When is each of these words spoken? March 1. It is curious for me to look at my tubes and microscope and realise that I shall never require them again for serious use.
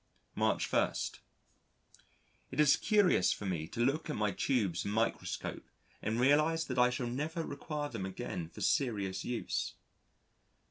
March 0.33 0.73
1. 0.73 0.93
It 2.49 2.59
is 2.59 2.75
curious 2.75 3.31
for 3.31 3.45
me 3.45 3.67
to 3.67 3.85
look 3.85 4.09
at 4.09 4.15
my 4.15 4.31
tubes 4.31 4.83
and 4.83 4.91
microscope 4.95 5.67
and 6.01 6.19
realise 6.19 6.63
that 6.63 6.79
I 6.79 6.89
shall 6.89 7.05
never 7.05 7.43
require 7.45 7.87
them 7.89 8.07
again 8.07 8.49
for 8.49 8.61
serious 8.61 9.23
use. 9.23 9.75